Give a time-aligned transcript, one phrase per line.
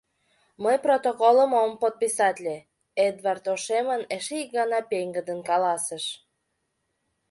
[0.63, 2.57] —Мый протоколым ом подписатле,—
[3.07, 6.05] Эдвард, ошемын, эше ик гана пеҥгыдын каласыш.